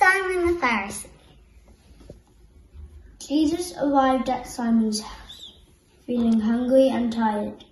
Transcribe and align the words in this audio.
Simon 0.00 0.46
the 0.46 0.58
Pharisee. 0.58 1.10
Jesus 3.18 3.74
arrived 3.76 4.30
at 4.30 4.46
Simon's 4.46 5.02
house, 5.02 5.58
feeling 6.06 6.40
hungry 6.40 6.88
and 6.88 7.12
tired. 7.12 7.66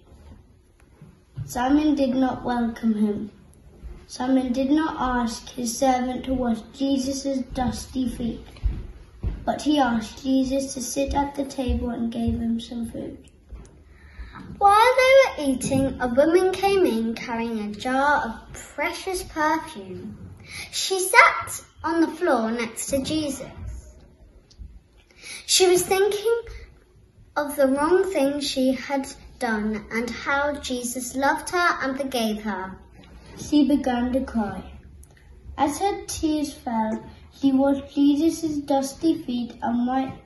Simon 1.46 1.95
did 1.95 2.11
not 2.14 2.45
welcome 2.45 2.93
him. 2.93 3.30
Simon 4.09 4.53
did 4.53 4.71
not 4.71 4.96
ask 4.99 5.49
his 5.49 5.79
servant 5.79 6.27
to 6.27 6.35
wash 6.35 6.61
Jesus' 6.75 7.38
dusty 7.54 8.10
feet, 8.10 8.47
but 9.47 9.63
he 9.63 9.79
asked 9.79 10.22
Jesus 10.22 10.74
to 10.74 10.83
sit 10.83 11.15
at 11.15 11.35
the 11.35 11.47
table 11.47 11.88
and 11.88 12.13
gave 12.13 12.38
him 12.38 12.60
some 12.60 12.90
food. 12.90 13.26
While 14.58 14.95
they 14.99 15.15
were 15.47 15.51
eating, 15.51 15.99
a 15.99 16.09
woman 16.09 16.52
came 16.52 16.84
in 16.84 17.15
carrying 17.15 17.60
a 17.60 17.73
jar 17.73 18.20
of 18.27 18.52
precious 18.52 19.23
perfume. 19.23 20.27
She 20.73 20.98
sat 21.01 21.62
on 21.84 22.01
the 22.01 22.09
floor 22.09 22.51
next 22.51 22.87
to 22.87 23.02
Jesus. 23.02 23.95
She 25.46 25.66
was 25.68 25.82
thinking 25.82 26.40
of 27.36 27.56
the 27.56 27.68
wrong 27.68 28.10
thing 28.12 28.40
she 28.40 28.73
had 28.73 29.09
done 29.38 29.87
and 29.92 30.10
how 30.10 30.54
Jesus 30.60 31.14
loved 31.14 31.50
her 31.50 31.78
and 31.82 31.96
forgave 31.96 32.42
her. 32.42 32.76
She 33.38 33.66
began 33.66 34.12
to 34.12 34.24
cry. 34.24 34.62
As 35.56 35.78
her 35.78 36.04
tears 36.06 36.52
fell, 36.52 37.02
she 37.40 37.52
washed 37.52 37.95
Jesus' 37.95 38.59
dusty 38.59 39.23
feet 39.23 39.54
and 39.62 39.87
wiped 39.87 40.18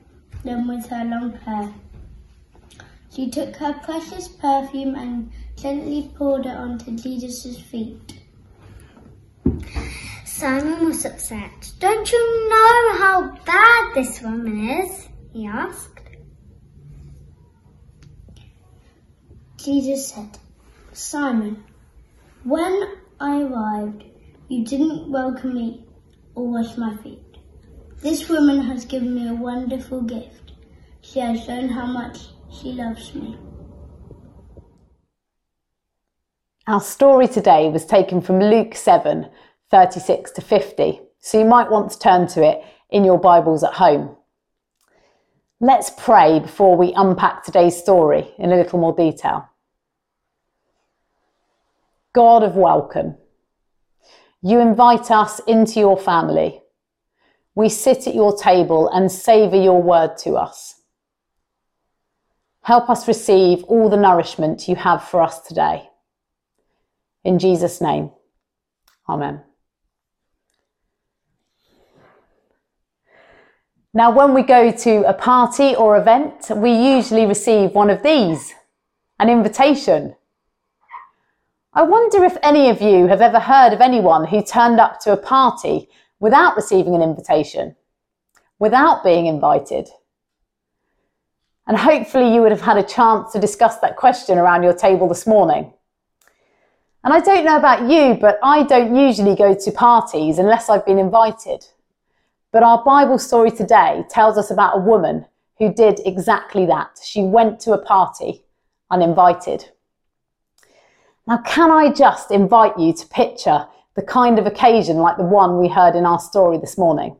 them 0.44 0.68
with 0.68 0.86
her 0.86 1.04
long 1.04 1.32
hair. 1.32 1.74
She 3.14 3.28
took 3.30 3.56
her 3.56 3.74
precious 3.74 4.28
perfume 4.28 4.94
and 4.94 5.30
gently 5.56 6.10
poured 6.14 6.46
it 6.46 6.56
onto 6.56 6.96
Jesus' 6.96 7.60
feet. 7.60 8.21
Simon 10.24 10.86
was 10.86 11.04
upset. 11.04 11.72
Don't 11.78 12.10
you 12.10 12.48
know 12.50 12.98
how 12.98 13.38
bad 13.44 13.94
this 13.94 14.20
woman 14.20 14.68
is? 14.68 15.08
he 15.32 15.46
asked. 15.46 16.00
Jesus 19.56 20.08
said, 20.08 20.38
Simon, 20.92 21.62
when 22.44 22.96
I 23.20 23.42
arrived, 23.42 24.04
you 24.48 24.64
didn't 24.64 25.10
welcome 25.10 25.54
me 25.54 25.86
or 26.34 26.50
wash 26.50 26.76
my 26.76 26.96
feet. 26.96 27.38
This 28.02 28.28
woman 28.28 28.60
has 28.62 28.84
given 28.84 29.14
me 29.14 29.28
a 29.28 29.34
wonderful 29.34 30.02
gift. 30.02 30.52
She 31.02 31.20
has 31.20 31.44
shown 31.44 31.68
how 31.68 31.86
much 31.86 32.18
she 32.50 32.72
loves 32.72 33.14
me. 33.14 33.38
Our 36.66 36.80
story 36.80 37.28
today 37.28 37.68
was 37.68 37.84
taken 37.84 38.20
from 38.20 38.40
Luke 38.40 38.74
7 38.74 39.28
36 39.72 40.32
to 40.32 40.42
50, 40.42 41.00
so 41.18 41.38
you 41.38 41.46
might 41.46 41.70
want 41.70 41.90
to 41.90 41.98
turn 41.98 42.28
to 42.28 42.44
it 42.44 42.62
in 42.90 43.04
your 43.04 43.18
Bibles 43.18 43.64
at 43.64 43.72
home. 43.72 44.14
Let's 45.60 45.90
pray 45.96 46.40
before 46.40 46.76
we 46.76 46.92
unpack 46.94 47.42
today's 47.42 47.76
story 47.76 48.34
in 48.38 48.52
a 48.52 48.56
little 48.56 48.78
more 48.78 48.94
detail. 48.94 49.48
God 52.14 52.42
of 52.42 52.54
welcome, 52.54 53.16
you 54.42 54.60
invite 54.60 55.10
us 55.10 55.40
into 55.46 55.80
your 55.80 55.98
family. 55.98 56.60
We 57.54 57.70
sit 57.70 58.06
at 58.06 58.14
your 58.14 58.36
table 58.36 58.90
and 58.90 59.10
savour 59.10 59.56
your 59.56 59.82
word 59.82 60.18
to 60.18 60.34
us. 60.34 60.82
Help 62.60 62.90
us 62.90 63.08
receive 63.08 63.64
all 63.64 63.88
the 63.88 63.96
nourishment 63.96 64.68
you 64.68 64.76
have 64.76 65.02
for 65.02 65.22
us 65.22 65.40
today. 65.40 65.88
In 67.24 67.38
Jesus' 67.38 67.80
name, 67.80 68.10
Amen. 69.08 69.42
Now, 73.94 74.10
when 74.10 74.32
we 74.32 74.42
go 74.42 74.72
to 74.72 75.06
a 75.06 75.12
party 75.12 75.74
or 75.74 75.98
event, 75.98 76.50
we 76.56 76.72
usually 76.72 77.26
receive 77.26 77.72
one 77.72 77.90
of 77.90 78.02
these 78.02 78.54
an 79.18 79.28
invitation. 79.28 80.16
I 81.74 81.82
wonder 81.82 82.24
if 82.24 82.36
any 82.42 82.70
of 82.70 82.80
you 82.80 83.06
have 83.08 83.20
ever 83.20 83.38
heard 83.38 83.74
of 83.74 83.82
anyone 83.82 84.26
who 84.26 84.42
turned 84.42 84.80
up 84.80 84.98
to 85.00 85.12
a 85.12 85.16
party 85.16 85.90
without 86.20 86.56
receiving 86.56 86.94
an 86.94 87.02
invitation, 87.02 87.76
without 88.58 89.04
being 89.04 89.26
invited. 89.26 89.88
And 91.66 91.76
hopefully, 91.76 92.34
you 92.34 92.40
would 92.40 92.50
have 92.50 92.62
had 92.62 92.78
a 92.78 92.82
chance 92.82 93.30
to 93.32 93.40
discuss 93.40 93.78
that 93.78 93.96
question 93.96 94.38
around 94.38 94.62
your 94.62 94.74
table 94.74 95.06
this 95.06 95.26
morning. 95.26 95.72
And 97.04 97.12
I 97.12 97.20
don't 97.20 97.44
know 97.44 97.58
about 97.58 97.90
you, 97.90 98.14
but 98.14 98.38
I 98.42 98.62
don't 98.62 98.96
usually 98.96 99.36
go 99.36 99.54
to 99.54 99.70
parties 99.70 100.38
unless 100.38 100.70
I've 100.70 100.86
been 100.86 100.98
invited. 100.98 101.66
But 102.52 102.62
our 102.62 102.84
Bible 102.84 103.18
story 103.18 103.50
today 103.50 104.04
tells 104.10 104.36
us 104.36 104.50
about 104.50 104.76
a 104.76 104.80
woman 104.80 105.24
who 105.58 105.72
did 105.72 106.00
exactly 106.04 106.66
that. 106.66 107.00
She 107.02 107.22
went 107.22 107.58
to 107.60 107.72
a 107.72 107.82
party 107.82 108.44
uninvited. 108.90 109.70
Now, 111.26 111.38
can 111.38 111.70
I 111.70 111.90
just 111.90 112.30
invite 112.30 112.78
you 112.78 112.92
to 112.92 113.06
picture 113.06 113.66
the 113.94 114.02
kind 114.02 114.38
of 114.38 114.46
occasion 114.46 114.98
like 114.98 115.16
the 115.16 115.24
one 115.24 115.58
we 115.58 115.68
heard 115.68 115.96
in 115.96 116.04
our 116.04 116.18
story 116.18 116.58
this 116.58 116.76
morning? 116.76 117.16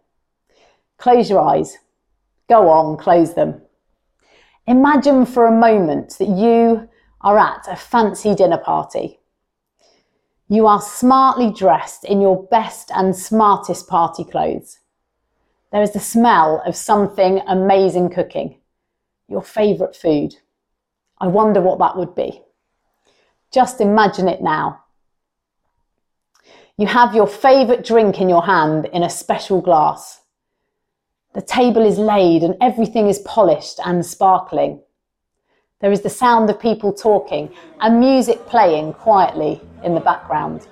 Close 0.98 1.30
your 1.30 1.40
eyes. 1.40 1.78
Go 2.48 2.68
on, 2.68 2.98
close 2.98 3.32
them. 3.32 3.62
Imagine 4.66 5.24
for 5.24 5.46
a 5.46 5.50
moment 5.50 6.18
that 6.18 6.28
you 6.28 6.88
are 7.22 7.38
at 7.38 7.66
a 7.70 7.76
fancy 7.76 8.34
dinner 8.34 8.58
party. 8.58 9.18
You 10.48 10.66
are 10.66 10.82
smartly 10.82 11.50
dressed 11.50 12.04
in 12.04 12.20
your 12.20 12.42
best 12.48 12.90
and 12.94 13.16
smartest 13.16 13.88
party 13.88 14.24
clothes. 14.24 14.80
There 15.72 15.82
is 15.82 15.92
the 15.92 16.00
smell 16.00 16.62
of 16.66 16.76
something 16.76 17.40
amazing 17.48 18.10
cooking, 18.10 18.58
your 19.26 19.40
favourite 19.40 19.96
food. 19.96 20.36
I 21.18 21.28
wonder 21.28 21.62
what 21.62 21.78
that 21.78 21.96
would 21.96 22.14
be. 22.14 22.42
Just 23.50 23.80
imagine 23.80 24.28
it 24.28 24.42
now. 24.42 24.84
You 26.76 26.86
have 26.86 27.14
your 27.14 27.26
favourite 27.26 27.84
drink 27.84 28.20
in 28.20 28.28
your 28.28 28.42
hand 28.42 28.86
in 28.92 29.02
a 29.02 29.08
special 29.08 29.62
glass. 29.62 30.20
The 31.32 31.40
table 31.40 31.86
is 31.86 31.96
laid 31.96 32.42
and 32.42 32.54
everything 32.60 33.08
is 33.08 33.20
polished 33.20 33.80
and 33.82 34.04
sparkling. 34.04 34.82
There 35.80 35.92
is 35.92 36.02
the 36.02 36.10
sound 36.10 36.50
of 36.50 36.60
people 36.60 36.92
talking 36.92 37.50
and 37.80 37.98
music 37.98 38.46
playing 38.46 38.92
quietly 38.92 39.60
in 39.82 39.94
the 39.94 40.00
background. 40.00 40.66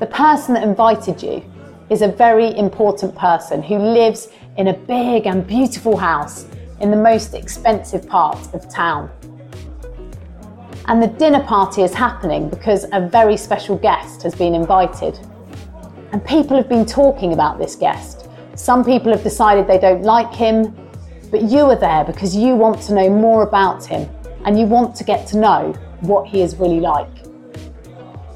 The 0.00 0.06
person 0.06 0.54
that 0.54 0.64
invited 0.64 1.22
you 1.22 1.44
is 1.90 2.02
a 2.02 2.08
very 2.08 2.56
important 2.56 3.14
person 3.16 3.62
who 3.62 3.76
lives 3.76 4.28
in 4.56 4.68
a 4.68 4.72
big 4.72 5.26
and 5.26 5.46
beautiful 5.46 5.96
house 5.96 6.46
in 6.80 6.90
the 6.90 6.96
most 6.96 7.34
expensive 7.34 8.08
part 8.08 8.38
of 8.54 8.68
town. 8.68 9.10
And 10.86 11.02
the 11.02 11.08
dinner 11.08 11.42
party 11.42 11.82
is 11.82 11.92
happening 11.92 12.48
because 12.48 12.86
a 12.92 13.08
very 13.08 13.36
special 13.36 13.76
guest 13.76 14.22
has 14.22 14.34
been 14.34 14.54
invited. 14.54 15.18
And 16.12 16.24
people 16.24 16.56
have 16.56 16.68
been 16.68 16.86
talking 16.86 17.32
about 17.32 17.58
this 17.58 17.76
guest. 17.76 18.28
Some 18.54 18.84
people 18.84 19.12
have 19.12 19.22
decided 19.22 19.66
they 19.66 19.78
don't 19.78 20.02
like 20.02 20.32
him, 20.32 20.76
but 21.30 21.42
you 21.42 21.60
are 21.66 21.76
there 21.76 22.04
because 22.04 22.34
you 22.36 22.54
want 22.54 22.80
to 22.82 22.94
know 22.94 23.10
more 23.10 23.42
about 23.42 23.84
him 23.84 24.08
and 24.44 24.58
you 24.58 24.66
want 24.66 24.94
to 24.96 25.04
get 25.04 25.26
to 25.28 25.38
know 25.38 25.72
what 26.00 26.28
he 26.28 26.42
is 26.42 26.56
really 26.56 26.80
like. 26.80 27.10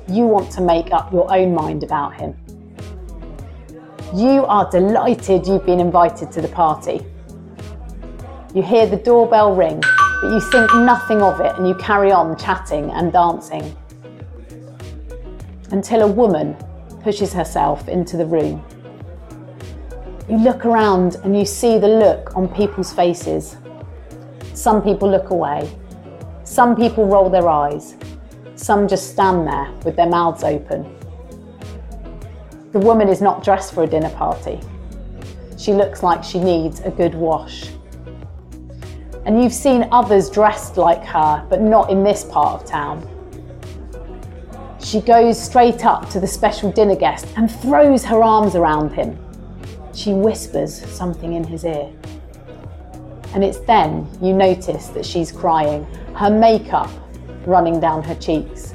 You 0.08 0.26
want 0.26 0.50
to 0.52 0.60
make 0.60 0.92
up 0.92 1.12
your 1.12 1.32
own 1.32 1.54
mind 1.54 1.82
about 1.82 2.14
him. 2.14 2.36
You 4.14 4.46
are 4.46 4.70
delighted 4.70 5.44
you've 5.44 5.66
been 5.66 5.80
invited 5.80 6.30
to 6.30 6.40
the 6.40 6.46
party. 6.46 7.04
You 8.54 8.62
hear 8.62 8.86
the 8.86 8.96
doorbell 8.96 9.56
ring 9.56 9.80
but 9.80 10.32
you 10.32 10.40
think 10.40 10.72
nothing 10.72 11.20
of 11.20 11.40
it 11.40 11.56
and 11.56 11.66
you 11.66 11.74
carry 11.74 12.12
on 12.12 12.38
chatting 12.38 12.92
and 12.92 13.12
dancing. 13.12 13.76
Until 15.72 16.02
a 16.02 16.06
woman 16.06 16.56
pushes 17.02 17.32
herself 17.32 17.88
into 17.88 18.16
the 18.16 18.24
room. 18.24 18.64
You 20.28 20.38
look 20.38 20.64
around 20.64 21.16
and 21.24 21.36
you 21.36 21.44
see 21.44 21.78
the 21.78 21.88
look 21.88 22.36
on 22.36 22.46
people's 22.46 22.92
faces. 22.92 23.56
Some 24.52 24.80
people 24.80 25.10
look 25.10 25.30
away. 25.30 25.68
Some 26.44 26.76
people 26.76 27.04
roll 27.04 27.28
their 27.28 27.48
eyes. 27.48 27.96
Some 28.54 28.86
just 28.86 29.10
stand 29.10 29.48
there 29.48 29.72
with 29.84 29.96
their 29.96 30.08
mouths 30.08 30.44
open. 30.44 31.03
The 32.74 32.80
woman 32.80 33.08
is 33.08 33.22
not 33.22 33.42
dressed 33.42 33.72
for 33.72 33.84
a 33.84 33.86
dinner 33.86 34.10
party. 34.10 34.60
She 35.56 35.72
looks 35.72 36.02
like 36.02 36.22
she 36.22 36.38
needs 36.38 36.80
a 36.80 36.90
good 36.90 37.14
wash 37.14 37.70
and 39.26 39.42
you've 39.42 39.52
seen 39.52 39.88
others 39.90 40.28
dressed 40.28 40.76
like 40.76 41.02
her, 41.04 41.46
but 41.48 41.60
not 41.60 41.90
in 41.90 42.04
this 42.04 42.24
part 42.24 42.60
of 42.60 42.66
town. 42.66 43.08
She 44.78 45.00
goes 45.00 45.42
straight 45.42 45.86
up 45.86 46.10
to 46.10 46.20
the 46.20 46.26
special 46.26 46.70
dinner 46.70 46.94
guest 46.94 47.26
and 47.36 47.50
throws 47.50 48.04
her 48.04 48.22
arms 48.22 48.54
around 48.54 48.92
him. 48.92 49.18
She 49.94 50.12
whispers 50.12 50.84
something 50.90 51.32
in 51.32 51.44
his 51.44 51.64
ear. 51.64 51.90
And 53.32 53.42
it's 53.42 53.58
then 53.60 54.06
you 54.20 54.34
notice 54.34 54.88
that 54.88 55.06
she's 55.06 55.32
crying, 55.32 55.84
her 56.14 56.30
makeup 56.30 56.90
running 57.46 57.80
down 57.80 58.02
her 58.02 58.14
cheeks. 58.16 58.74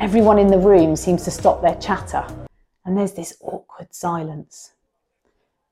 Everyone 0.00 0.38
in 0.38 0.48
the 0.48 0.58
room 0.58 0.96
seems 0.96 1.22
to 1.24 1.30
stop 1.30 1.62
their 1.62 1.76
chatter, 1.76 2.26
and 2.88 2.96
there's 2.96 3.12
this 3.12 3.36
awkward 3.42 3.94
silence. 3.94 4.72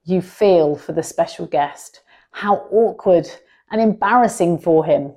You 0.05 0.21
feel 0.21 0.77
for 0.77 0.93
the 0.93 1.03
special 1.03 1.47
guest, 1.47 2.03
how 2.31 2.69
awkward 2.71 3.27
and 3.71 3.81
embarrassing 3.81 4.59
for 4.59 4.85
him. 4.85 5.15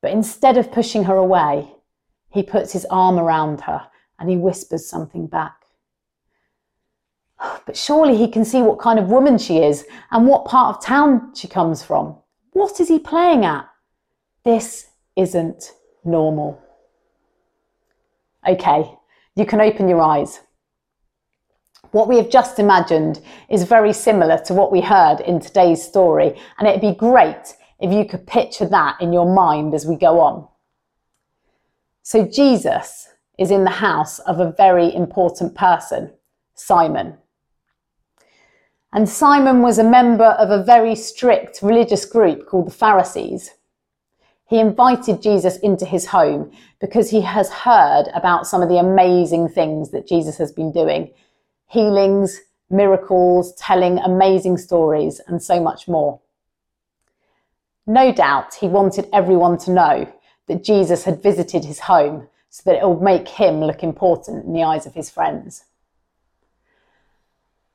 But 0.00 0.10
instead 0.10 0.58
of 0.58 0.72
pushing 0.72 1.04
her 1.04 1.14
away, 1.14 1.72
he 2.30 2.42
puts 2.42 2.72
his 2.72 2.84
arm 2.86 3.16
around 3.16 3.60
her 3.60 3.86
and 4.18 4.28
he 4.28 4.36
whispers 4.36 4.84
something 4.84 5.28
back. 5.28 5.54
But 7.64 7.76
surely 7.76 8.16
he 8.16 8.26
can 8.26 8.44
see 8.44 8.60
what 8.60 8.80
kind 8.80 8.98
of 8.98 9.06
woman 9.06 9.38
she 9.38 9.58
is 9.58 9.86
and 10.10 10.26
what 10.26 10.46
part 10.46 10.74
of 10.74 10.84
town 10.84 11.32
she 11.36 11.46
comes 11.46 11.84
from. 11.84 12.16
What 12.54 12.80
is 12.80 12.88
he 12.88 12.98
playing 12.98 13.44
at? 13.44 13.68
This 14.44 14.88
isn't 15.14 15.74
normal. 16.04 16.60
Okay, 18.48 18.98
you 19.36 19.46
can 19.46 19.60
open 19.60 19.88
your 19.88 20.00
eyes. 20.00 20.40
What 21.92 22.08
we 22.08 22.16
have 22.16 22.30
just 22.30 22.58
imagined 22.58 23.20
is 23.50 23.64
very 23.64 23.92
similar 23.92 24.38
to 24.46 24.54
what 24.54 24.72
we 24.72 24.80
heard 24.80 25.20
in 25.20 25.40
today's 25.40 25.82
story, 25.82 26.34
and 26.58 26.66
it'd 26.66 26.80
be 26.80 26.94
great 26.94 27.54
if 27.80 27.92
you 27.92 28.06
could 28.06 28.26
picture 28.26 28.66
that 28.66 29.00
in 29.00 29.12
your 29.12 29.32
mind 29.32 29.74
as 29.74 29.86
we 29.86 29.96
go 29.96 30.18
on. 30.18 30.48
So, 32.02 32.26
Jesus 32.26 33.08
is 33.38 33.50
in 33.50 33.64
the 33.64 33.70
house 33.70 34.18
of 34.20 34.40
a 34.40 34.52
very 34.52 34.92
important 34.94 35.54
person, 35.54 36.12
Simon. 36.54 37.18
And 38.94 39.06
Simon 39.06 39.60
was 39.60 39.78
a 39.78 39.84
member 39.84 40.24
of 40.24 40.50
a 40.50 40.64
very 40.64 40.94
strict 40.94 41.60
religious 41.62 42.06
group 42.06 42.46
called 42.46 42.68
the 42.68 42.70
Pharisees. 42.70 43.50
He 44.48 44.60
invited 44.60 45.22
Jesus 45.22 45.58
into 45.58 45.84
his 45.84 46.06
home 46.06 46.52
because 46.80 47.10
he 47.10 47.20
has 47.20 47.50
heard 47.50 48.08
about 48.14 48.46
some 48.46 48.62
of 48.62 48.68
the 48.68 48.78
amazing 48.78 49.48
things 49.48 49.90
that 49.90 50.08
Jesus 50.08 50.38
has 50.38 50.52
been 50.52 50.72
doing 50.72 51.10
healings, 51.72 52.40
miracles, 52.68 53.54
telling 53.54 53.98
amazing 53.98 54.58
stories, 54.58 55.20
and 55.26 55.42
so 55.42 55.58
much 55.58 55.88
more. 55.88 56.20
No 57.86 58.12
doubt 58.12 58.54
he 58.54 58.68
wanted 58.68 59.08
everyone 59.12 59.56
to 59.58 59.72
know 59.72 60.12
that 60.48 60.62
Jesus 60.62 61.04
had 61.04 61.22
visited 61.22 61.64
his 61.64 61.80
home 61.80 62.28
so 62.50 62.62
that 62.66 62.82
it 62.82 62.86
would 62.86 63.00
make 63.00 63.26
him 63.26 63.60
look 63.60 63.82
important 63.82 64.44
in 64.44 64.52
the 64.52 64.62
eyes 64.62 64.84
of 64.84 64.94
his 64.94 65.08
friends. 65.08 65.64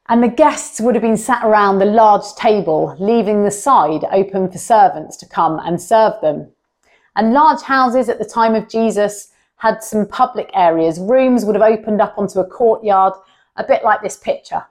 And 0.07 0.21
the 0.23 0.29
guests 0.29 0.79
would 0.79 0.95
have 0.95 1.01
been 1.01 1.17
sat 1.17 1.43
around 1.43 1.79
the 1.79 1.85
large 1.85 2.33
table, 2.37 2.95
leaving 2.99 3.43
the 3.43 3.51
side 3.51 4.05
open 4.11 4.49
for 4.49 4.59
servants 4.59 5.17
to 5.17 5.25
come 5.25 5.59
and 5.59 5.81
serve 5.81 6.13
them. 6.21 6.51
And 7.15 7.33
large 7.33 7.63
houses 7.63 8.09
at 8.09 8.19
the 8.19 8.25
time 8.25 8.53
of 8.53 8.69
Jesus 8.69 9.31
had 9.57 9.83
some 9.83 10.05
public 10.05 10.51
areas. 10.53 10.99
Rooms 10.99 11.43
would 11.43 11.55
have 11.55 11.71
opened 11.71 11.99
up 11.99 12.13
onto 12.15 12.39
a 12.39 12.45
courtyard, 12.45 13.13
a 13.57 13.63
bit 13.63 13.83
like 13.83 14.01
this 14.01 14.17
picture. 14.17 14.65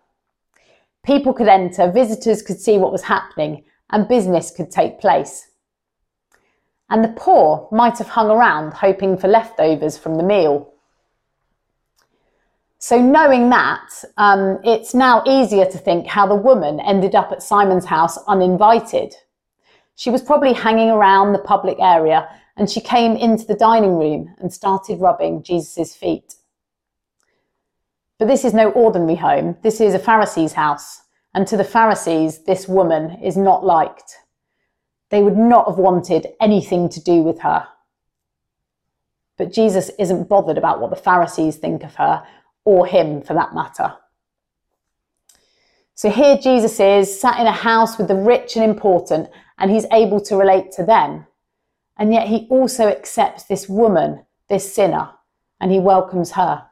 People 1.05 1.33
could 1.33 1.49
enter, 1.49 1.91
visitors 1.91 2.43
could 2.43 2.61
see 2.61 2.79
what 2.79 2.93
was 2.93 3.03
happening, 3.03 3.65
and 3.91 4.09
business 4.09 4.51
could 4.51 4.71
take 4.71 5.01
place. 5.01 5.49
And 6.89 7.03
the 7.03 7.15
poor 7.17 7.69
might 7.73 7.99
have 7.99 8.09
hung 8.09 8.31
around 8.31 8.75
hoping 8.75 9.17
for 9.17 9.29
leftovers 9.29 9.99
from 9.99 10.17
the 10.17 10.23
meal. 10.23 10.73
So, 12.79 13.01
knowing 13.01 13.49
that, 13.51 13.89
um, 14.17 14.61
it's 14.63 14.95
now 14.95 15.23
easier 15.27 15.65
to 15.65 15.79
think 15.79 16.07
how 16.07 16.27
the 16.27 16.35
woman 16.35 16.79
ended 16.81 17.15
up 17.15 17.33
at 17.33 17.43
Simon's 17.43 17.87
house 17.87 18.19
uninvited. 18.29 19.15
She 19.97 20.11
was 20.11 20.23
probably 20.23 20.53
hanging 20.53 20.91
around 20.91 21.33
the 21.33 21.39
public 21.39 21.79
area 21.81 22.29
and 22.57 22.71
she 22.71 22.81
came 22.81 23.17
into 23.17 23.47
the 23.47 23.55
dining 23.55 23.97
room 23.97 24.35
and 24.39 24.53
started 24.53 25.01
rubbing 25.01 25.43
Jesus' 25.43 25.97
feet. 25.97 26.35
But 28.19 28.29
this 28.29 28.45
is 28.45 28.55
no 28.55 28.71
ordinary 28.71 29.17
home. 29.17 29.57
This 29.63 29.81
is 29.81 29.95
a 29.95 29.99
Pharisee's 29.99 30.55
house. 30.55 31.03
And 31.35 31.47
to 31.49 31.57
the 31.57 31.65
Pharisees, 31.65 32.45
this 32.45 32.67
woman 32.67 33.23
is 33.23 33.37
not 33.37 33.65
liked. 33.65 34.17
They 35.11 35.23
would 35.23 35.37
not 35.37 35.69
have 35.69 35.79
wanted 35.79 36.29
anything 36.41 36.89
to 36.89 37.01
do 37.01 37.23
with 37.23 37.41
her. 37.41 37.69
But 39.37 39.53
Jesus 39.53 39.91
isn't 39.99 40.31
bothered 40.31 40.57
about 40.57 40.81
what 40.81 40.91
the 40.91 40.97
Pharisees 40.97 41.57
think 41.57 41.85
of 41.85 41.97
her, 41.97 42.27
or 42.65 42.87
him 42.87 43.21
for 43.21 43.35
that 43.35 43.55
matter. 43.55 43.95
So 45.95 46.11
here 46.11 46.37
Jesus 46.37 46.81
is 46.81 47.21
sat 47.21 47.39
in 47.39 47.47
a 47.47 47.53
house 47.53 47.99
with 47.99 48.09
the 48.09 48.15
rich 48.15 48.57
and 48.57 48.65
important, 48.65 49.29
and 49.59 49.71
he's 49.71 49.87
able 49.93 50.21
to 50.21 50.37
relate 50.37 50.73
to 50.73 50.85
them. 50.85 51.27
And 51.99 52.13
yet 52.13 52.29
he 52.29 52.47
also 52.51 52.89
accepts 52.89 53.45
this 53.45 53.69
woman, 53.69 54.25
this 54.49 54.75
sinner, 54.75 55.11
and 55.61 55.71
he 55.71 55.81
welcomes 55.81 56.33
her. 56.33 56.66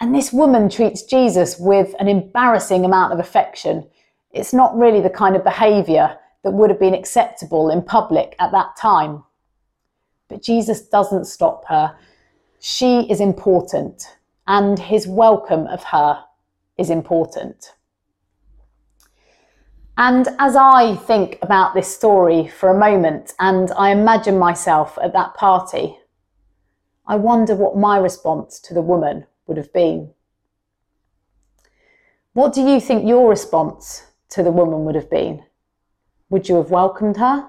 And 0.00 0.14
this 0.14 0.32
woman 0.32 0.68
treats 0.68 1.02
Jesus 1.02 1.58
with 1.58 1.94
an 1.98 2.08
embarrassing 2.08 2.84
amount 2.84 3.12
of 3.12 3.18
affection. 3.18 3.88
It's 4.32 4.52
not 4.52 4.76
really 4.76 5.00
the 5.00 5.10
kind 5.10 5.34
of 5.34 5.42
behaviour 5.42 6.16
that 6.44 6.52
would 6.52 6.70
have 6.70 6.78
been 6.78 6.94
acceptable 6.94 7.70
in 7.70 7.82
public 7.82 8.36
at 8.38 8.52
that 8.52 8.76
time. 8.76 9.24
But 10.28 10.42
Jesus 10.42 10.82
doesn't 10.82 11.24
stop 11.24 11.64
her. 11.68 11.96
She 12.60 13.10
is 13.10 13.20
important, 13.20 14.16
and 14.46 14.78
his 14.78 15.06
welcome 15.06 15.66
of 15.66 15.82
her 15.84 16.22
is 16.76 16.90
important. 16.90 17.74
And 19.96 20.28
as 20.38 20.54
I 20.54 20.94
think 20.94 21.40
about 21.42 21.74
this 21.74 21.92
story 21.92 22.46
for 22.46 22.68
a 22.68 22.78
moment 22.78 23.34
and 23.40 23.72
I 23.72 23.90
imagine 23.90 24.38
myself 24.38 24.96
at 25.02 25.12
that 25.12 25.34
party, 25.34 25.98
I 27.04 27.16
wonder 27.16 27.56
what 27.56 27.76
my 27.76 27.98
response 27.98 28.60
to 28.60 28.74
the 28.74 28.82
woman 28.82 29.26
would 29.48 29.56
have 29.56 29.72
been. 29.72 30.12
What 32.34 32.52
do 32.52 32.62
you 32.62 32.80
think 32.80 33.08
your 33.08 33.28
response 33.28 34.04
to 34.30 34.42
the 34.42 34.52
woman 34.52 34.84
would 34.84 34.94
have 34.94 35.10
been? 35.10 35.42
Would 36.30 36.48
you 36.48 36.56
have 36.56 36.70
welcomed 36.70 37.16
her? 37.16 37.48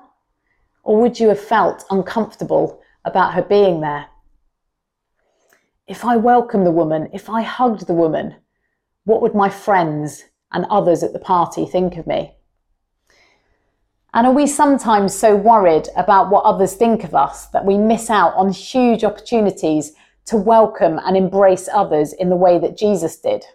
Or 0.84 1.00
would 1.02 1.20
you 1.20 1.28
have 1.28 1.40
felt 1.40 1.86
uncomfortable 1.92 2.82
about 3.06 3.34
her 3.34 3.44
being 3.44 3.82
there? 3.82 4.08
If 5.86 6.06
I 6.06 6.18
welcomed 6.18 6.66
the 6.66 6.72
woman, 6.72 7.10
if 7.14 7.30
I 7.30 7.42
hugged 7.42 7.86
the 7.86 7.94
woman, 7.94 8.36
what 9.04 9.22
would 9.22 9.36
my 9.36 9.50
friends 9.50 10.26
and 10.52 10.66
others 10.70 11.04
at 11.04 11.14
the 11.14 11.20
party 11.20 11.66
think 11.66 11.98
of 11.98 12.08
me? 12.08 12.36
And 14.14 14.26
are 14.26 14.34
we 14.34 14.48
sometimes 14.48 15.14
so 15.14 15.36
worried 15.36 15.88
about 15.96 16.32
what 16.32 16.46
others 16.46 16.74
think 16.74 17.04
of 17.04 17.14
us 17.14 17.48
that 17.48 17.66
we 17.66 17.78
miss 17.78 18.10
out 18.10 18.34
on 18.36 18.52
huge 18.52 19.04
opportunities 19.04 19.94
to 20.30 20.38
welcome 20.38 21.00
and 21.04 21.18
embrace 21.18 21.68
others 21.72 22.14
in 22.14 22.30
the 22.30 22.36
way 22.36 22.58
that 22.60 22.78
Jesus 22.78 23.18
did? 23.18 23.46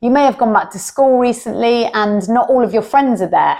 You 0.00 0.10
may 0.10 0.24
have 0.24 0.36
gone 0.36 0.52
back 0.52 0.70
to 0.72 0.78
school 0.78 1.18
recently 1.18 1.86
and 1.86 2.28
not 2.28 2.50
all 2.50 2.62
of 2.62 2.74
your 2.74 2.82
friends 2.82 3.22
are 3.22 3.26
there. 3.26 3.58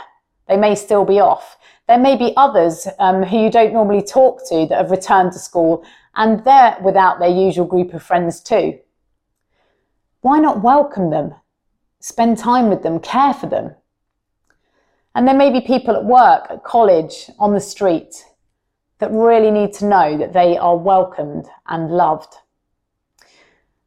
They 0.49 0.59
may 0.59 0.75
still 0.75 1.07
be 1.07 1.21
off. 1.21 1.57
There 1.89 1.99
may 1.99 2.17
be 2.17 2.35
others 2.37 2.87
um, 2.99 3.23
who 3.23 3.45
you 3.45 3.51
don't 3.51 3.73
normally 3.73 4.03
talk 4.03 4.47
to 4.51 4.67
that 4.69 4.77
have 4.77 4.91
returned 4.91 5.33
to 5.33 5.39
school 5.39 5.85
and 6.15 6.45
they're 6.45 6.77
without 6.85 7.19
their 7.19 7.31
usual 7.31 7.65
group 7.65 7.95
of 7.95 8.03
friends 8.03 8.41
too. 8.41 8.79
Why 10.21 10.39
not 10.39 10.63
welcome 10.63 11.11
them? 11.11 11.35
Spend 12.01 12.37
time 12.37 12.69
with 12.69 12.83
them, 12.83 13.01
care 13.01 13.33
for 13.33 13.47
them. 13.47 13.75
And 15.15 15.27
there 15.27 15.35
may 15.35 15.51
be 15.51 15.61
people 15.63 15.97
at 15.97 16.05
work, 16.05 16.49
at 16.51 16.65
college, 16.65 17.31
on 17.39 17.55
the 17.55 17.61
street 17.61 18.25
that 18.99 19.11
really 19.11 19.51
need 19.51 19.73
to 19.75 19.87
know 19.87 20.17
that 20.19 20.33
they 20.33 20.57
are 20.57 20.77
welcomed 20.77 21.47
and 21.67 21.91
loved. 21.91 22.35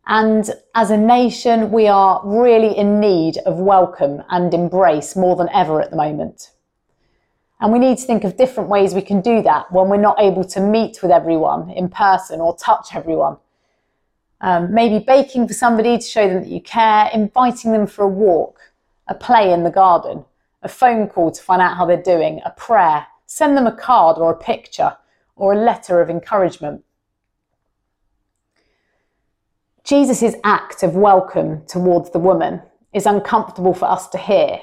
And 0.05 0.49
as 0.73 0.91
a 0.91 0.97
nation, 0.97 1.71
we 1.71 1.87
are 1.87 2.21
really 2.23 2.77
in 2.77 2.99
need 2.99 3.37
of 3.39 3.59
welcome 3.59 4.23
and 4.29 4.53
embrace 4.53 5.15
more 5.15 5.35
than 5.35 5.49
ever 5.49 5.81
at 5.81 5.91
the 5.91 5.97
moment. 5.97 6.51
And 7.59 7.73
we 7.73 7.79
need 7.79 7.97
to 7.97 8.05
think 8.05 8.23
of 8.23 8.37
different 8.37 8.69
ways 8.69 8.93
we 8.93 9.01
can 9.01 9.19
do 9.21 9.41
that 9.41 9.71
when 9.71 9.89
we're 9.89 9.97
not 9.97 10.19
able 10.19 10.43
to 10.45 10.61
meet 10.61 11.01
with 11.01 11.11
everyone 11.11 11.71
in 11.71 11.89
person 11.89 12.39
or 12.39 12.55
touch 12.55 12.93
everyone. 12.93 13.37
Um, 14.39 14.73
maybe 14.73 15.03
baking 15.03 15.47
for 15.47 15.53
somebody 15.53 15.97
to 15.97 16.03
show 16.03 16.27
them 16.27 16.43
that 16.43 16.49
you 16.49 16.61
care, 16.61 17.09
inviting 17.13 17.71
them 17.71 17.87
for 17.87 18.03
a 18.03 18.07
walk, 18.07 18.59
a 19.07 19.15
play 19.15 19.51
in 19.51 19.63
the 19.63 19.71
garden 19.71 20.23
a 20.61 20.69
phone 20.69 21.07
call 21.07 21.31
to 21.31 21.41
find 21.41 21.61
out 21.61 21.77
how 21.77 21.85
they're 21.85 22.01
doing, 22.01 22.41
a 22.45 22.51
prayer, 22.51 23.07
send 23.27 23.55
them 23.55 23.67
a 23.67 23.75
card 23.75 24.17
or 24.17 24.31
a 24.31 24.37
picture 24.37 24.97
or 25.35 25.53
a 25.53 25.61
letter 25.63 26.01
of 26.01 26.09
encouragement. 26.09 26.83
Jesus' 29.83 30.35
act 30.43 30.81
of 30.81 30.95
welcome 30.95 31.65
towards 31.67 32.09
the 32.09 32.19
woman 32.19 32.61
is 32.93 33.05
uncomfortable 33.05 33.73
for 33.73 33.85
us 33.85 34.07
to 34.09 34.17
hear. 34.17 34.59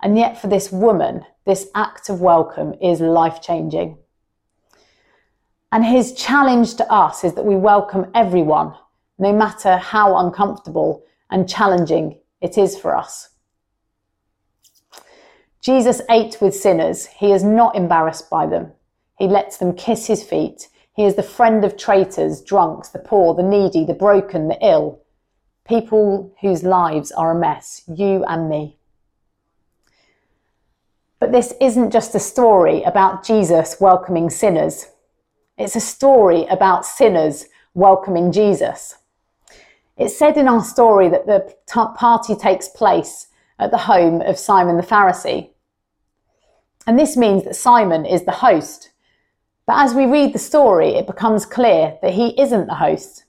And 0.00 0.18
yet, 0.18 0.40
for 0.40 0.48
this 0.48 0.70
woman, 0.70 1.24
this 1.44 1.68
act 1.74 2.08
of 2.08 2.20
welcome 2.20 2.74
is 2.80 3.00
life 3.00 3.40
changing. 3.40 3.98
And 5.72 5.84
his 5.84 6.14
challenge 6.14 6.76
to 6.76 6.92
us 6.92 7.24
is 7.24 7.34
that 7.34 7.44
we 7.44 7.56
welcome 7.56 8.10
everyone, 8.14 8.74
no 9.18 9.32
matter 9.32 9.76
how 9.76 10.16
uncomfortable 10.18 11.04
and 11.30 11.48
challenging 11.48 12.20
it 12.40 12.56
is 12.58 12.78
for 12.78 12.96
us. 12.96 13.30
Jesus 15.68 16.00
ate 16.08 16.40
with 16.40 16.56
sinners. 16.56 17.04
He 17.04 17.30
is 17.30 17.44
not 17.44 17.76
embarrassed 17.76 18.30
by 18.30 18.46
them. 18.46 18.72
He 19.18 19.26
lets 19.26 19.58
them 19.58 19.74
kiss 19.74 20.06
his 20.06 20.22
feet. 20.22 20.68
He 20.94 21.04
is 21.04 21.14
the 21.14 21.22
friend 21.22 21.62
of 21.62 21.76
traitors, 21.76 22.40
drunks, 22.40 22.88
the 22.88 22.98
poor, 22.98 23.34
the 23.34 23.42
needy, 23.42 23.84
the 23.84 23.92
broken, 23.92 24.48
the 24.48 24.56
ill, 24.64 25.02
people 25.66 26.34
whose 26.40 26.62
lives 26.62 27.12
are 27.12 27.32
a 27.32 27.38
mess, 27.38 27.82
you 27.86 28.24
and 28.24 28.48
me. 28.48 28.78
But 31.20 31.32
this 31.32 31.52
isn't 31.60 31.90
just 31.90 32.14
a 32.14 32.18
story 32.18 32.82
about 32.84 33.22
Jesus 33.22 33.78
welcoming 33.78 34.30
sinners. 34.30 34.86
It's 35.58 35.76
a 35.76 35.80
story 35.80 36.46
about 36.46 36.86
sinners 36.86 37.44
welcoming 37.74 38.32
Jesus. 38.32 38.96
It's 39.98 40.16
said 40.16 40.38
in 40.38 40.48
our 40.48 40.64
story 40.64 41.10
that 41.10 41.26
the 41.26 41.54
party 41.94 42.34
takes 42.36 42.68
place 42.68 43.26
at 43.58 43.70
the 43.70 43.76
home 43.76 44.22
of 44.22 44.38
Simon 44.38 44.78
the 44.78 44.82
Pharisee. 44.82 45.50
And 46.88 46.98
this 46.98 47.18
means 47.18 47.44
that 47.44 47.54
Simon 47.54 48.06
is 48.06 48.24
the 48.24 48.32
host. 48.32 48.92
But 49.66 49.76
as 49.76 49.92
we 49.92 50.06
read 50.06 50.32
the 50.32 50.38
story, 50.38 50.94
it 50.94 51.06
becomes 51.06 51.44
clear 51.44 51.98
that 52.00 52.14
he 52.14 52.28
isn't 52.40 52.66
the 52.66 52.76
host. 52.76 53.26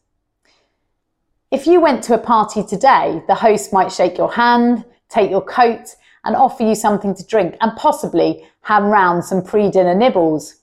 If 1.52 1.68
you 1.68 1.82
went 1.82 2.02
to 2.06 2.14
a 2.14 2.20
party 2.20 2.64
today, 2.64 3.22
the 3.28 3.36
host 3.36 3.74
might 3.74 3.92
shake 3.92 4.18
your 4.18 4.32
hand, 4.32 4.86
take 5.10 5.30
your 5.30 5.44
coat, 5.44 5.98
and 6.24 6.38
offer 6.38 6.64
you 6.64 6.74
something 6.74 7.14
to 7.14 7.26
drink, 7.26 7.58
and 7.60 7.76
possibly 7.76 8.48
hand 8.62 8.92
round 8.92 9.26
some 9.26 9.44
pre 9.44 9.70
dinner 9.70 9.94
nibbles. 9.94 10.62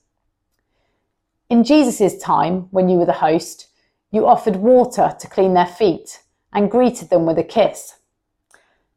In 1.50 1.65
Jesus' 1.65 2.17
time, 2.17 2.62
when 2.71 2.88
you 2.88 2.97
were 2.97 3.05
the 3.05 3.12
host, 3.12 3.69
you 4.11 4.26
offered 4.26 4.57
water 4.57 5.15
to 5.21 5.29
clean 5.29 5.53
their 5.53 5.67
feet 5.67 6.23
and 6.50 6.71
greeted 6.71 7.11
them 7.11 7.26
with 7.26 7.37
a 7.37 7.45
kiss. 7.45 7.97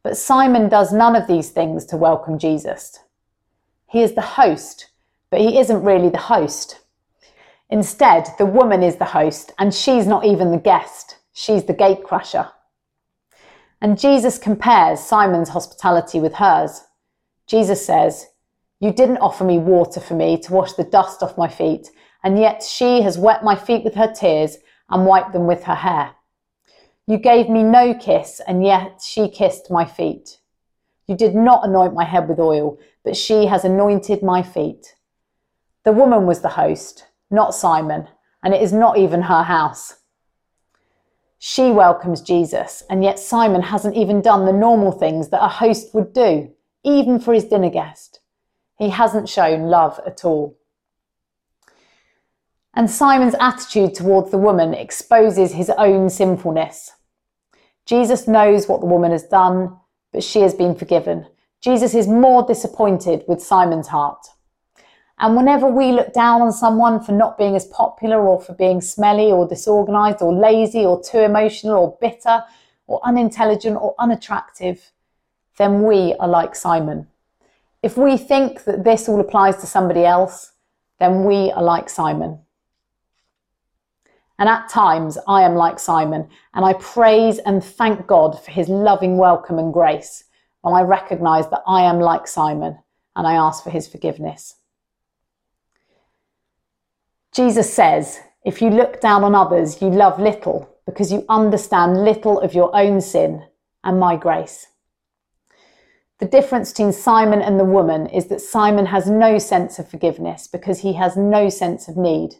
But 0.03 0.15
Simon 0.15 0.69
does 0.69 0.93
none 0.93 1.17
of 1.17 1.27
these 1.27 1.49
things 1.49 1.83
to 1.87 1.97
welcome 1.97 2.39
Jesus. 2.39 2.99
He 3.89 4.01
is 4.03 4.13
the 4.13 4.21
host, 4.21 4.91
but 5.31 5.41
he 5.41 5.59
isn't 5.59 5.83
really 5.83 6.09
the 6.09 6.17
host. 6.17 6.81
Instead, 7.69 8.27
the 8.37 8.45
woman 8.45 8.83
is 8.83 8.97
the 8.97 9.05
host, 9.05 9.51
and 9.57 9.73
she's 9.73 10.07
not 10.07 10.25
even 10.25 10.51
the 10.51 10.57
guest. 10.57 11.17
She's 11.33 11.63
the 11.63 11.73
gate 11.73 12.03
gatecrasher. 12.03 12.51
And 13.81 13.99
Jesus 13.99 14.37
compares 14.37 14.99
Simon's 14.99 15.49
hospitality 15.49 16.19
with 16.19 16.33
hers. 16.33 16.81
Jesus 17.47 17.85
says, 17.85 18.27
You 18.79 18.91
didn't 18.91 19.17
offer 19.17 19.43
me 19.43 19.57
water 19.57 19.99
for 19.99 20.15
me 20.15 20.37
to 20.41 20.53
wash 20.53 20.73
the 20.73 20.83
dust 20.83 21.23
off 21.23 21.37
my 21.37 21.47
feet, 21.47 21.89
and 22.23 22.37
yet 22.37 22.61
she 22.61 23.01
has 23.01 23.17
wet 23.17 23.43
my 23.43 23.55
feet 23.55 23.83
with 23.83 23.95
her 23.95 24.11
tears 24.11 24.57
and 24.89 25.05
wiped 25.05 25.33
them 25.33 25.47
with 25.47 25.63
her 25.63 25.75
hair. 25.75 26.11
You 27.07 27.17
gave 27.17 27.49
me 27.49 27.63
no 27.63 27.93
kiss, 27.93 28.41
and 28.45 28.63
yet 28.63 29.01
she 29.01 29.29
kissed 29.29 29.71
my 29.71 29.85
feet. 29.85 30.38
You 31.09 31.15
did 31.15 31.33
not 31.33 31.67
anoint 31.67 31.95
my 31.95 32.03
head 32.03 32.29
with 32.29 32.39
oil, 32.39 32.77
but 33.03 33.17
she 33.17 33.47
has 33.47 33.65
anointed 33.65 34.21
my 34.21 34.43
feet. 34.43 34.93
The 35.83 35.91
woman 35.91 36.27
was 36.27 36.41
the 36.41 36.49
host, 36.49 37.07
not 37.31 37.55
Simon, 37.55 38.07
and 38.43 38.53
it 38.53 38.61
is 38.61 38.71
not 38.71 38.99
even 38.99 39.23
her 39.23 39.41
house. 39.41 40.01
She 41.39 41.71
welcomes 41.71 42.21
Jesus, 42.21 42.83
and 42.91 43.03
yet 43.03 43.17
Simon 43.17 43.63
hasn't 43.63 43.95
even 43.95 44.21
done 44.21 44.45
the 44.45 44.53
normal 44.53 44.91
things 44.91 45.29
that 45.29 45.43
a 45.43 45.47
host 45.47 45.95
would 45.95 46.13
do, 46.13 46.51
even 46.83 47.19
for 47.19 47.33
his 47.33 47.45
dinner 47.45 47.71
guest. 47.71 48.19
He 48.77 48.89
hasn't 48.89 49.27
shown 49.27 49.63
love 49.63 49.99
at 50.05 50.23
all. 50.23 50.59
And 52.75 52.87
Simon's 52.87 53.35
attitude 53.39 53.95
towards 53.95 54.29
the 54.29 54.37
woman 54.37 54.75
exposes 54.75 55.53
his 55.53 55.71
own 55.71 56.11
sinfulness. 56.11 56.91
Jesus 57.87 58.27
knows 58.27 58.67
what 58.67 58.79
the 58.79 58.85
woman 58.85 59.09
has 59.11 59.23
done, 59.23 59.75
but 60.11 60.23
she 60.23 60.41
has 60.41 60.53
been 60.53 60.75
forgiven. 60.75 61.25
Jesus 61.61 61.93
is 61.93 62.07
more 62.07 62.45
disappointed 62.45 63.23
with 63.27 63.41
Simon's 63.41 63.87
heart. 63.87 64.25
And 65.19 65.35
whenever 65.35 65.67
we 65.67 65.91
look 65.91 66.13
down 66.13 66.41
on 66.41 66.53
someone 66.53 67.01
for 67.01 67.11
not 67.11 67.37
being 67.37 67.55
as 67.55 67.65
popular 67.67 68.25
or 68.25 68.39
for 68.39 68.53
being 68.53 68.79
smelly 68.79 69.31
or 69.31 69.45
disorganized 69.47 70.21
or 70.21 70.33
lazy 70.33 70.85
or 70.85 71.03
too 71.03 71.19
emotional 71.19 71.75
or 71.75 71.97
bitter 71.99 72.43
or 72.87 73.01
unintelligent 73.03 73.77
or 73.79 73.95
unattractive, 73.99 74.91
then 75.57 75.83
we 75.83 76.15
are 76.19 76.27
like 76.27 76.55
Simon. 76.55 77.07
If 77.83 77.97
we 77.97 78.15
think 78.15 78.63
that 78.63 78.85
this 78.85 79.09
all 79.09 79.19
applies 79.19 79.57
to 79.57 79.67
somebody 79.67 80.05
else, 80.05 80.53
then 80.99 81.25
we 81.25 81.51
are 81.51 81.63
like 81.63 81.89
Simon. 81.89 82.39
And 84.39 84.47
at 84.49 84.69
times 84.69 85.17
I 85.27 85.43
am 85.43 85.55
like 85.55 85.79
Simon, 85.79 86.29
and 86.53 86.65
I 86.65 86.73
praise 86.73 87.39
and 87.39 87.63
thank 87.63 88.07
God 88.07 88.41
for 88.41 88.51
his 88.51 88.69
loving 88.69 89.17
welcome 89.17 89.59
and 89.59 89.73
grace 89.73 90.23
when 90.61 90.73
I 90.73 90.81
recognize 90.81 91.49
that 91.49 91.61
I 91.67 91.83
am 91.83 91.99
like 91.99 92.25
Simon 92.25 92.79
and 93.15 93.27
I 93.27 93.33
ask 93.33 93.63
for 93.63 93.69
his 93.69 93.87
forgiveness. 93.87 94.55
Jesus 97.33 97.71
says, 97.71 98.21
if 98.45 98.61
you 98.61 98.69
look 98.69 99.01
down 99.01 99.25
on 99.25 99.35
others, 99.35 99.81
you 99.81 99.89
love 99.89 100.19
little 100.19 100.69
because 100.85 101.11
you 101.11 101.25
understand 101.27 102.03
little 102.03 102.39
of 102.39 102.53
your 102.53 102.73
own 102.75 103.01
sin 103.01 103.43
and 103.83 103.99
my 103.99 104.15
grace. 104.15 104.67
The 106.19 106.25
difference 106.25 106.71
between 106.71 106.93
Simon 106.93 107.41
and 107.41 107.59
the 107.59 107.65
woman 107.65 108.07
is 108.07 108.27
that 108.27 108.41
Simon 108.41 108.85
has 108.87 109.09
no 109.09 109.37
sense 109.37 109.79
of 109.79 109.89
forgiveness 109.89 110.47
because 110.47 110.79
he 110.79 110.93
has 110.93 111.15
no 111.15 111.49
sense 111.49 111.87
of 111.87 111.97
need. 111.97 112.35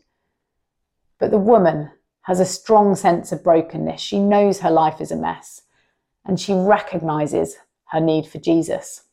But 1.20 1.32
the 1.32 1.38
woman 1.38 1.92
has 2.22 2.40
a 2.40 2.46
strong 2.46 2.96
sense 2.96 3.32
of 3.32 3.44
brokenness. 3.44 4.02
She 4.02 4.20
knows 4.20 4.60
her 4.60 4.72
life 4.72 5.02
is 5.02 5.12
a 5.12 5.16
mess 5.16 5.64
and 6.26 6.40
she 6.40 6.54
recognizes 6.54 7.58
her 7.86 8.00
need 8.00 8.28
for 8.28 8.38
Jesus. 8.38 9.04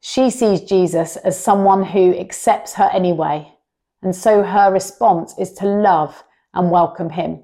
She 0.00 0.30
sees 0.30 0.62
Jesus 0.62 1.16
as 1.16 1.38
someone 1.38 1.84
who 1.84 2.16
accepts 2.16 2.74
her 2.74 2.88
anyway, 2.92 3.52
and 4.00 4.14
so 4.14 4.42
her 4.42 4.72
response 4.72 5.34
is 5.38 5.52
to 5.54 5.66
love 5.66 6.24
and 6.54 6.70
welcome 6.70 7.10
him. 7.10 7.42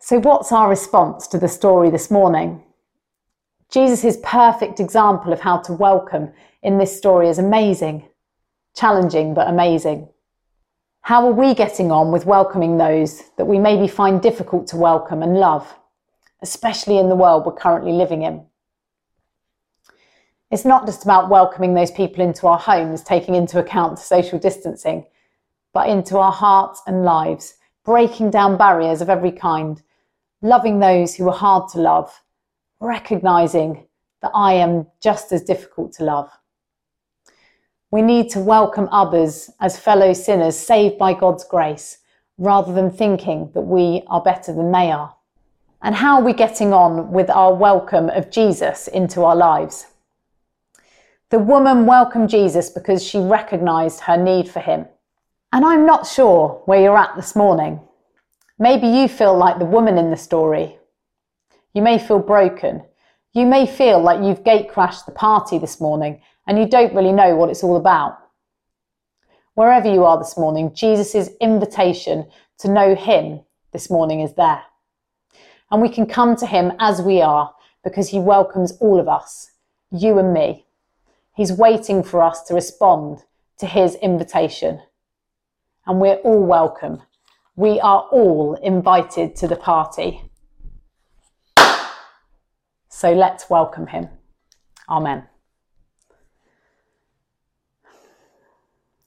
So, 0.00 0.18
what's 0.18 0.50
our 0.50 0.68
response 0.68 1.28
to 1.28 1.38
the 1.38 1.48
story 1.48 1.90
this 1.90 2.10
morning? 2.10 2.64
Jesus' 3.70 4.16
perfect 4.22 4.80
example 4.80 5.32
of 5.32 5.40
how 5.40 5.58
to 5.58 5.74
welcome 5.74 6.32
in 6.62 6.78
this 6.78 6.96
story 6.96 7.28
is 7.28 7.38
amazing 7.38 8.07
challenging 8.78 9.34
but 9.34 9.48
amazing. 9.48 10.08
How 11.00 11.26
are 11.26 11.32
we 11.32 11.54
getting 11.54 11.90
on 11.90 12.12
with 12.12 12.26
welcoming 12.26 12.78
those 12.78 13.22
that 13.36 13.46
we 13.46 13.58
maybe 13.58 13.88
find 13.88 14.20
difficult 14.22 14.66
to 14.68 14.76
welcome 14.76 15.22
and 15.22 15.36
love, 15.36 15.74
especially 16.42 16.98
in 16.98 17.08
the 17.08 17.16
world 17.16 17.44
we're 17.44 17.52
currently 17.52 17.92
living 17.92 18.22
in? 18.22 18.44
It's 20.50 20.64
not 20.64 20.86
just 20.86 21.04
about 21.04 21.28
welcoming 21.28 21.74
those 21.74 21.90
people 21.90 22.22
into 22.22 22.46
our 22.46 22.58
homes, 22.58 23.02
taking 23.02 23.34
into 23.34 23.58
account 23.58 23.98
social 23.98 24.38
distancing, 24.38 25.06
but 25.74 25.88
into 25.88 26.18
our 26.18 26.32
hearts 26.32 26.80
and 26.86 27.04
lives, 27.04 27.54
breaking 27.84 28.30
down 28.30 28.56
barriers 28.56 29.00
of 29.00 29.10
every 29.10 29.32
kind, 29.32 29.82
loving 30.40 30.78
those 30.78 31.14
who 31.14 31.28
are 31.28 31.36
hard 31.36 31.68
to 31.70 31.78
love, 31.80 32.22
recognizing 32.80 33.86
that 34.22 34.30
I 34.34 34.54
am 34.54 34.86
just 35.02 35.32
as 35.32 35.42
difficult 35.42 35.92
to 35.94 36.04
love. 36.04 36.30
We 37.90 38.02
need 38.02 38.28
to 38.30 38.40
welcome 38.40 38.88
others 38.92 39.50
as 39.60 39.78
fellow 39.78 40.12
sinners 40.12 40.58
saved 40.58 40.98
by 40.98 41.14
God's 41.14 41.44
grace 41.44 41.98
rather 42.36 42.72
than 42.72 42.90
thinking 42.90 43.50
that 43.54 43.62
we 43.62 44.02
are 44.08 44.22
better 44.22 44.52
than 44.52 44.70
they 44.72 44.92
are. 44.92 45.14
And 45.80 45.94
how 45.94 46.16
are 46.16 46.24
we 46.24 46.34
getting 46.34 46.74
on 46.74 47.12
with 47.12 47.30
our 47.30 47.54
welcome 47.54 48.10
of 48.10 48.30
Jesus 48.30 48.88
into 48.88 49.24
our 49.24 49.36
lives? 49.36 49.86
The 51.30 51.38
woman 51.38 51.86
welcomed 51.86 52.28
Jesus 52.28 52.68
because 52.68 53.02
she 53.02 53.18
recognized 53.18 54.00
her 54.00 54.16
need 54.16 54.50
for 54.50 54.60
him. 54.60 54.86
And 55.52 55.64
I'm 55.64 55.86
not 55.86 56.06
sure 56.06 56.62
where 56.66 56.82
you're 56.82 56.96
at 56.96 57.16
this 57.16 57.34
morning. 57.34 57.80
Maybe 58.58 58.86
you 58.86 59.08
feel 59.08 59.36
like 59.36 59.58
the 59.58 59.64
woman 59.64 59.96
in 59.96 60.10
the 60.10 60.16
story. 60.16 60.78
You 61.72 61.80
may 61.80 61.98
feel 61.98 62.18
broken. 62.18 62.82
You 63.38 63.46
may 63.46 63.66
feel 63.66 64.02
like 64.02 64.20
you've 64.20 64.42
gate 64.42 64.68
crashed 64.68 65.06
the 65.06 65.12
party 65.12 65.58
this 65.58 65.80
morning 65.80 66.20
and 66.48 66.58
you 66.58 66.66
don't 66.66 66.92
really 66.92 67.12
know 67.12 67.36
what 67.36 67.50
it's 67.50 67.62
all 67.62 67.76
about. 67.76 68.18
Wherever 69.54 69.88
you 69.88 70.04
are 70.04 70.18
this 70.18 70.36
morning, 70.36 70.74
Jesus' 70.74 71.30
invitation 71.40 72.26
to 72.58 72.68
know 72.68 72.96
him 72.96 73.42
this 73.72 73.90
morning 73.90 74.22
is 74.22 74.34
there. 74.34 74.64
And 75.70 75.80
we 75.80 75.88
can 75.88 76.04
come 76.04 76.34
to 76.34 76.46
him 76.46 76.72
as 76.80 77.00
we 77.00 77.22
are 77.22 77.54
because 77.84 78.08
he 78.08 78.18
welcomes 78.18 78.72
all 78.80 78.98
of 78.98 79.06
us, 79.06 79.52
you 79.92 80.18
and 80.18 80.34
me. 80.34 80.66
He's 81.36 81.52
waiting 81.52 82.02
for 82.02 82.24
us 82.24 82.42
to 82.48 82.54
respond 82.54 83.22
to 83.58 83.66
his 83.66 83.94
invitation. 84.02 84.82
And 85.86 86.00
we're 86.00 86.16
all 86.24 86.42
welcome. 86.42 87.02
We 87.54 87.78
are 87.78 88.00
all 88.10 88.54
invited 88.54 89.36
to 89.36 89.46
the 89.46 89.54
party. 89.54 90.27
So 92.98 93.12
let's 93.12 93.48
welcome 93.48 93.86
him. 93.86 94.08
Amen. 94.88 95.22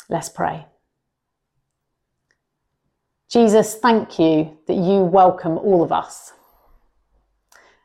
Let's 0.08 0.30
pray. 0.30 0.66
Jesus, 3.28 3.76
thank 3.76 4.18
you 4.18 4.58
that 4.68 4.76
you 4.76 5.04
welcome 5.04 5.58
all 5.58 5.84
of 5.84 5.92
us. 5.92 6.32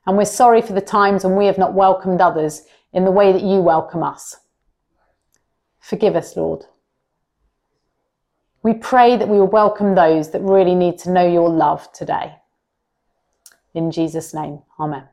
And 0.06 0.16
we're 0.16 0.26
sorry 0.26 0.62
for 0.62 0.75
the 0.75 0.80
times 0.80 1.25
when 1.25 1.34
we 1.34 1.46
have 1.46 1.58
not 1.58 1.75
welcomed 1.75 2.20
others 2.20 2.62
in 2.92 3.04
the 3.04 3.10
way 3.10 3.32
that 3.32 3.42
you 3.42 3.58
welcome 3.60 4.04
us. 4.04 4.36
Forgive 5.80 6.14
us, 6.14 6.36
Lord. 6.36 6.66
We 8.62 8.75
pray 8.75 9.16
that 9.16 9.28
we 9.28 9.40
will 9.40 9.48
welcome 9.48 9.96
those 9.96 10.30
that 10.30 10.42
really 10.42 10.76
need 10.76 10.98
to 10.98 11.10
know 11.10 11.26
your 11.26 11.50
love 11.50 11.92
today. 11.92 12.36
In 13.75 13.90
Jesus' 13.90 14.32
name, 14.32 14.62
Amen. 14.78 15.08